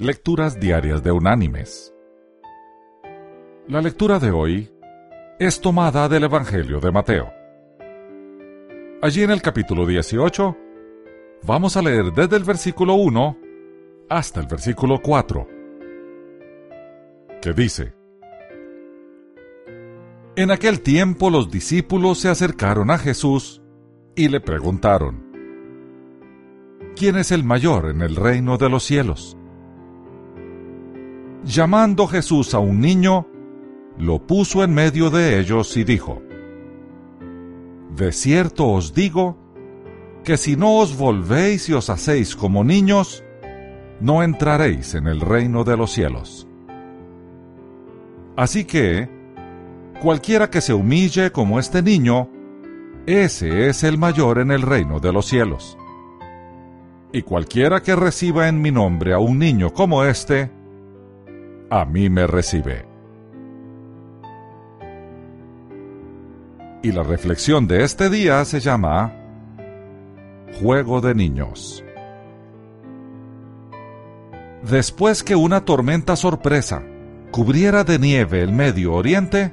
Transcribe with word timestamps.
Lecturas 0.00 0.60
Diarias 0.60 1.02
de 1.02 1.10
Unánimes. 1.10 1.92
La 3.66 3.82
lectura 3.82 4.20
de 4.20 4.30
hoy 4.30 4.70
es 5.40 5.60
tomada 5.60 6.08
del 6.08 6.22
Evangelio 6.22 6.78
de 6.78 6.92
Mateo. 6.92 7.32
Allí 9.02 9.24
en 9.24 9.32
el 9.32 9.42
capítulo 9.42 9.84
18 9.86 10.56
vamos 11.42 11.76
a 11.76 11.82
leer 11.82 12.12
desde 12.12 12.36
el 12.36 12.44
versículo 12.44 12.94
1 12.94 13.38
hasta 14.08 14.38
el 14.38 14.46
versículo 14.46 15.02
4, 15.02 15.48
que 17.42 17.52
dice, 17.52 17.92
En 20.36 20.52
aquel 20.52 20.80
tiempo 20.80 21.28
los 21.28 21.50
discípulos 21.50 22.20
se 22.20 22.28
acercaron 22.28 22.92
a 22.92 22.98
Jesús 22.98 23.62
y 24.14 24.28
le 24.28 24.38
preguntaron, 24.40 25.26
¿quién 26.94 27.16
es 27.16 27.32
el 27.32 27.42
mayor 27.42 27.90
en 27.90 28.02
el 28.02 28.14
reino 28.14 28.58
de 28.58 28.68
los 28.68 28.84
cielos? 28.84 29.37
Llamando 31.48 32.06
Jesús 32.06 32.52
a 32.52 32.58
un 32.58 32.78
niño, 32.78 33.26
lo 33.96 34.18
puso 34.26 34.62
en 34.62 34.74
medio 34.74 35.08
de 35.08 35.40
ellos 35.40 35.78
y 35.78 35.84
dijo, 35.84 36.20
De 37.96 38.12
cierto 38.12 38.68
os 38.68 38.92
digo, 38.92 39.38
que 40.24 40.36
si 40.36 40.56
no 40.56 40.76
os 40.76 40.98
volvéis 40.98 41.70
y 41.70 41.72
os 41.72 41.88
hacéis 41.88 42.36
como 42.36 42.64
niños, 42.64 43.24
no 43.98 44.22
entraréis 44.22 44.94
en 44.94 45.06
el 45.06 45.22
reino 45.22 45.64
de 45.64 45.78
los 45.78 45.90
cielos. 45.90 46.46
Así 48.36 48.66
que, 48.66 49.08
cualquiera 50.02 50.50
que 50.50 50.60
se 50.60 50.74
humille 50.74 51.32
como 51.32 51.58
este 51.58 51.82
niño, 51.82 52.28
ese 53.06 53.70
es 53.70 53.84
el 53.84 53.96
mayor 53.96 54.38
en 54.38 54.50
el 54.50 54.60
reino 54.60 55.00
de 55.00 55.14
los 55.14 55.24
cielos. 55.24 55.78
Y 57.10 57.22
cualquiera 57.22 57.82
que 57.82 57.96
reciba 57.96 58.48
en 58.48 58.60
mi 58.60 58.70
nombre 58.70 59.14
a 59.14 59.18
un 59.18 59.38
niño 59.38 59.72
como 59.72 60.04
este, 60.04 60.57
a 61.70 61.84
mí 61.84 62.08
me 62.08 62.26
recibe. 62.26 62.86
Y 66.82 66.92
la 66.92 67.02
reflexión 67.02 67.66
de 67.66 67.84
este 67.84 68.08
día 68.08 68.44
se 68.44 68.60
llama 68.60 69.12
Juego 70.60 71.00
de 71.00 71.14
Niños. 71.14 71.84
Después 74.62 75.22
que 75.22 75.36
una 75.36 75.64
tormenta 75.64 76.16
sorpresa 76.16 76.82
cubriera 77.30 77.84
de 77.84 77.98
nieve 77.98 78.42
el 78.42 78.52
Medio 78.52 78.94
Oriente, 78.94 79.52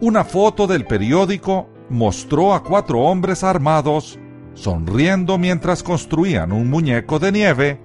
una 0.00 0.24
foto 0.24 0.66
del 0.66 0.86
periódico 0.86 1.68
mostró 1.88 2.54
a 2.54 2.62
cuatro 2.62 3.00
hombres 3.00 3.42
armados 3.42 4.18
sonriendo 4.54 5.38
mientras 5.38 5.82
construían 5.82 6.52
un 6.52 6.70
muñeco 6.70 7.18
de 7.18 7.32
nieve 7.32 7.80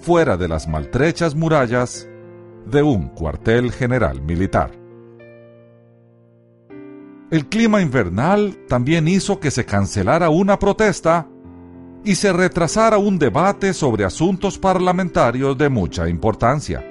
fuera 0.00 0.36
de 0.36 0.48
las 0.48 0.66
maltrechas 0.66 1.34
murallas 1.34 2.08
de 2.66 2.82
un 2.82 3.08
cuartel 3.08 3.72
general 3.72 4.20
militar. 4.20 4.70
El 7.30 7.46
clima 7.46 7.80
invernal 7.80 8.56
también 8.68 9.08
hizo 9.08 9.40
que 9.40 9.50
se 9.50 9.64
cancelara 9.64 10.30
una 10.30 10.58
protesta 10.58 11.26
y 12.04 12.14
se 12.14 12.32
retrasara 12.32 12.98
un 12.98 13.18
debate 13.18 13.72
sobre 13.72 14.04
asuntos 14.04 14.58
parlamentarios 14.58 15.58
de 15.58 15.68
mucha 15.68 16.08
importancia. 16.08 16.84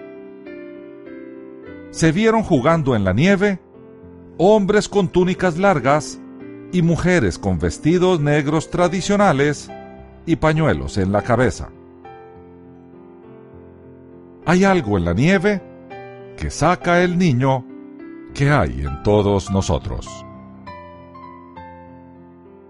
Se 1.92 2.12
vieron 2.12 2.44
jugando 2.44 2.96
en 2.96 3.06
la 3.06 3.14
nieve 3.14 3.60
hombres 4.38 4.90
con 4.90 5.08
túnicas 5.08 5.58
largas 5.58 6.20
y 6.74 6.82
mujeres 6.82 7.40
con 7.40 7.58
vestidos 7.58 8.20
negros 8.20 8.70
tradicionales 8.70 9.70
y 10.26 10.36
pañuelos 10.36 10.98
en 10.98 11.14
la 11.14 11.22
cabeza. 11.22 11.70
Hay 14.48 14.64
algo 14.64 14.98
en 14.98 15.06
la 15.06 15.14
nieve 15.14 15.62
que 16.38 16.52
saca 16.52 17.02
el 17.02 17.18
niño 17.18 17.66
que 18.36 18.52
hay 18.52 18.82
en 18.82 19.02
todos 19.02 19.50
nosotros. 19.50 20.08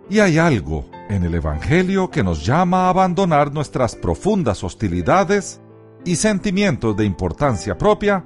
Y 0.09 0.19
hay 0.19 0.37
algo 0.37 0.85
en 1.09 1.23
el 1.25 1.35
Evangelio 1.35 2.09
que 2.09 2.23
nos 2.23 2.45
llama 2.45 2.85
a 2.85 2.89
abandonar 2.89 3.51
nuestras 3.51 3.93
profundas 3.95 4.63
hostilidades 4.63 5.59
y 6.05 6.15
sentimientos 6.15 6.95
de 6.95 7.03
importancia 7.03 7.77
propia 7.77 8.23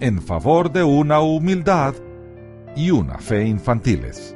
en 0.00 0.22
favor 0.22 0.72
de 0.72 0.82
una 0.82 1.20
humildad 1.20 1.94
y 2.74 2.90
una 2.92 3.18
fe 3.18 3.44
infantiles. 3.44 4.34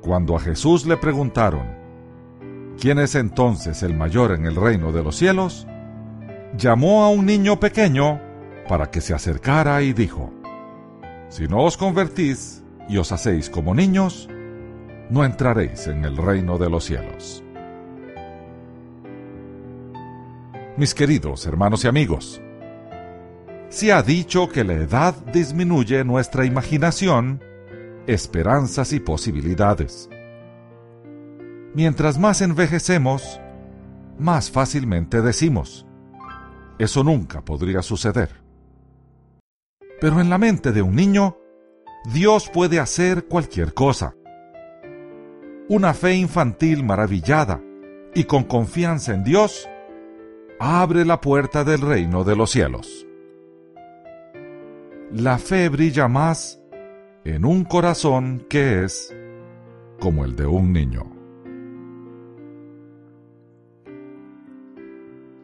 Cuando 0.00 0.36
a 0.36 0.40
Jesús 0.40 0.86
le 0.86 0.96
preguntaron, 0.96 1.66
¿quién 2.78 3.00
es 3.00 3.16
entonces 3.16 3.82
el 3.82 3.94
mayor 3.96 4.30
en 4.30 4.46
el 4.46 4.54
reino 4.54 4.92
de 4.92 5.02
los 5.02 5.16
cielos? 5.16 5.66
Llamó 6.56 7.04
a 7.04 7.10
un 7.10 7.26
niño 7.26 7.60
pequeño 7.60 8.20
para 8.68 8.90
que 8.90 9.00
se 9.00 9.14
acercara 9.14 9.82
y 9.82 9.92
dijo, 9.92 10.32
Si 11.28 11.46
no 11.46 11.62
os 11.64 11.76
convertís 11.76 12.62
y 12.88 12.98
os 12.98 13.12
hacéis 13.12 13.48
como 13.48 13.74
niños, 13.74 14.28
no 15.10 15.24
entraréis 15.24 15.86
en 15.86 16.04
el 16.04 16.16
reino 16.16 16.58
de 16.58 16.70
los 16.70 16.84
cielos. 16.84 17.44
Mis 20.76 20.94
queridos 20.94 21.46
hermanos 21.46 21.84
y 21.84 21.88
amigos, 21.88 22.40
se 23.68 23.92
ha 23.92 24.02
dicho 24.02 24.48
que 24.48 24.64
la 24.64 24.74
edad 24.74 25.14
disminuye 25.32 26.02
nuestra 26.04 26.44
imaginación 26.44 27.40
esperanzas 28.06 28.92
y 28.92 28.98
posibilidades. 28.98 30.10
Mientras 31.74 32.18
más 32.18 32.40
envejecemos, 32.40 33.40
más 34.18 34.50
fácilmente 34.50 35.22
decimos, 35.22 35.86
eso 36.80 37.04
nunca 37.04 37.42
podría 37.42 37.82
suceder. 37.82 38.30
Pero 40.00 40.18
en 40.18 40.30
la 40.30 40.38
mente 40.38 40.72
de 40.72 40.80
un 40.80 40.96
niño, 40.96 41.36
Dios 42.14 42.48
puede 42.50 42.80
hacer 42.80 43.26
cualquier 43.26 43.74
cosa. 43.74 44.14
Una 45.68 45.92
fe 45.92 46.14
infantil 46.14 46.82
maravillada 46.82 47.60
y 48.14 48.24
con 48.24 48.44
confianza 48.44 49.12
en 49.12 49.24
Dios 49.24 49.68
abre 50.58 51.04
la 51.04 51.20
puerta 51.20 51.64
del 51.64 51.82
reino 51.82 52.24
de 52.24 52.34
los 52.34 52.50
cielos. 52.50 53.06
La 55.12 55.36
fe 55.36 55.68
brilla 55.68 56.08
más 56.08 56.62
en 57.26 57.44
un 57.44 57.64
corazón 57.64 58.46
que 58.48 58.84
es 58.84 59.14
como 60.00 60.24
el 60.24 60.34
de 60.34 60.46
un 60.46 60.72
niño. 60.72 61.12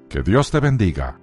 Que 0.08 0.22
Dios 0.22 0.50
te 0.50 0.60
bendiga 0.60 1.20